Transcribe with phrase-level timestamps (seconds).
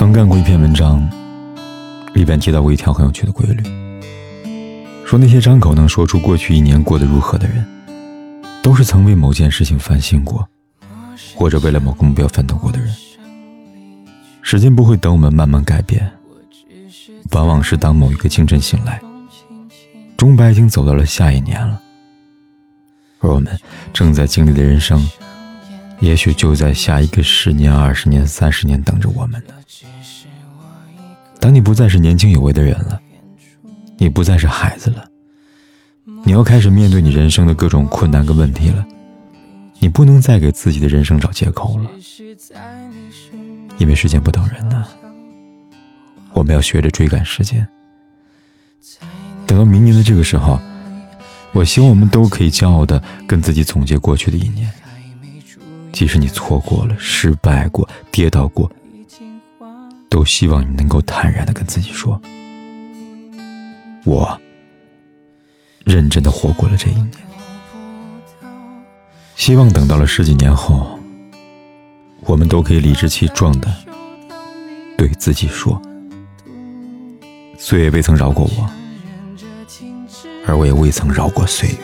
[0.00, 1.06] 曾干过一篇文章，
[2.14, 3.62] 里边提到过一条很有趣的规律，
[5.04, 7.62] 说那些张口能说出过去一年过得如何的人，
[8.62, 10.48] 都是曾为某件事情烦心过，
[11.34, 12.90] 或者为了某个目标奋斗过的人。
[14.40, 16.10] 时间不会等我们慢慢改变，
[17.32, 19.02] 往往是当某一个清晨醒来，
[20.16, 21.78] 钟摆已经走到了下一年了，
[23.18, 23.54] 而我们
[23.92, 25.06] 正在经历的人生。
[26.00, 29.52] 也许就在下一个十年、二十年、三十年等着我们呢。
[31.38, 33.00] 当你不再是年轻有为的人了，
[33.96, 35.04] 你不再是孩子了，
[36.24, 38.86] 你要开始面对你人生的各种困难跟问题了。
[39.78, 41.90] 你不能再给自己的人生找借口了，
[43.78, 44.86] 因为时间不等人呐。
[46.34, 47.66] 我们要学着追赶时间。
[49.46, 50.60] 等到明年的这个时候，
[51.52, 54.70] 我希望我们都可以骄傲的跟自己总结过去的一年。
[55.92, 58.70] 即使你错过了、失败过、跌倒过，
[60.10, 62.20] 都希望你能够坦然的跟自己说
[64.04, 64.38] ：“我
[65.84, 67.10] 认真的活过了这一年。”
[69.36, 70.98] 希望等到了十几年后，
[72.22, 73.72] 我们都可以理直气壮的
[74.98, 75.80] 对自己说
[77.56, 78.68] ：“岁月未曾饶过我，
[80.44, 81.76] 而我也未曾饶过岁月。”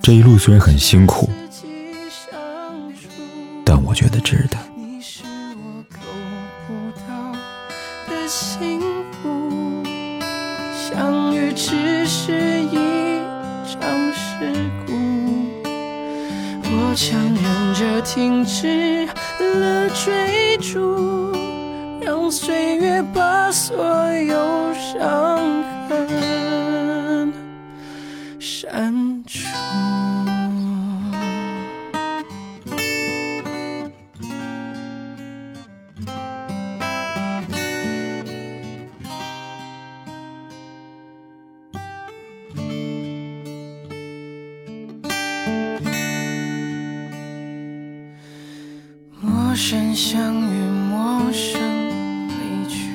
[0.00, 1.28] 这一路虽然很辛苦，
[3.64, 4.56] 但我觉得值得。
[11.54, 12.32] 只是
[12.62, 13.20] 一
[13.66, 13.80] 场
[14.12, 14.52] 事
[14.86, 14.92] 故，
[16.64, 19.06] 我强忍着停止
[19.38, 21.36] 了追逐，
[22.00, 23.76] 让岁月把所
[24.14, 25.31] 有伤
[49.52, 51.60] 陌生相遇，陌生
[52.26, 52.88] 离去，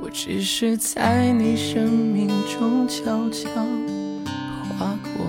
[0.00, 3.50] 我只是在你生命中悄悄
[4.78, 5.26] 划过，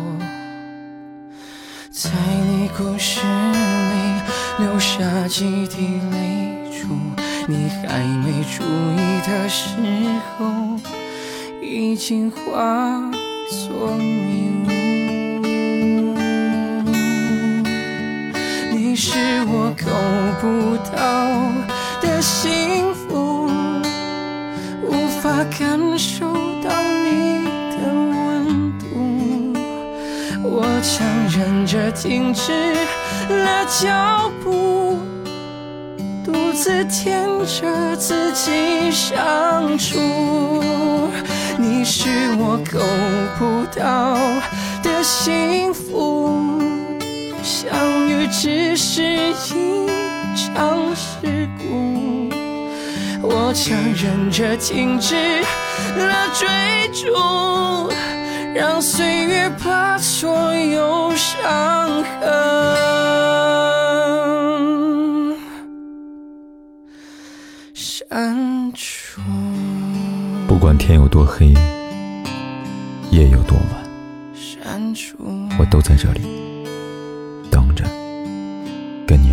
[1.91, 2.09] 在
[2.47, 6.88] 你故事里留下几滴泪珠，
[7.46, 9.72] 你还没注意的时
[10.38, 10.80] 候，
[11.62, 13.12] 已经化
[13.50, 14.75] 作迷雾。
[18.95, 19.11] 你是
[19.47, 19.91] 我够
[20.39, 21.01] 不到
[22.00, 23.45] 的幸福，
[24.83, 26.25] 无法感受
[26.63, 26.72] 到
[27.03, 28.85] 你的温度。
[30.44, 32.73] 我强忍着停止
[33.28, 34.97] 了脚步，
[36.23, 40.00] 独自舔着自己相处。
[41.57, 42.07] 你是
[42.38, 42.79] 我够
[43.38, 44.16] 不到
[44.81, 46.14] 的幸福。
[48.31, 49.88] 只是一
[50.36, 52.30] 场事故，
[53.22, 55.16] 我强忍着停止
[55.96, 56.47] 了追
[56.91, 57.08] 逐，
[58.53, 62.25] 让岁月把所有伤痕
[67.74, 69.22] 删除。
[70.47, 71.53] 不管天有多黑，
[73.12, 73.84] 夜有多晚，
[74.34, 75.16] 删除，
[75.57, 76.44] 我都在这里。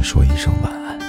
[0.02, 1.01] 说一声晚安。